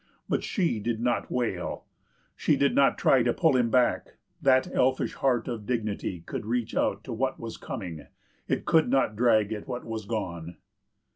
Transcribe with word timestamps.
But 0.27 0.43
she 0.43 0.79
did 0.79 0.99
not 0.99 1.29
wail. 1.29 1.85
She 2.35 2.55
did 2.55 2.73
not 2.73 2.97
try 2.97 3.21
to 3.21 3.35
pull 3.35 3.55
him 3.55 3.69
back; 3.69 4.15
that 4.41 4.73
elfish 4.73 5.13
heart 5.13 5.47
of 5.47 5.67
dignity 5.67 6.21
could 6.25 6.43
reach 6.47 6.75
out 6.75 7.03
to 7.03 7.13
what 7.13 7.39
was 7.39 7.55
coming, 7.55 8.07
it 8.47 8.65
could 8.65 8.89
not 8.89 9.15
drag 9.15 9.53
at 9.53 9.67
what 9.67 9.85
was 9.85 10.05
gone. 10.05 10.57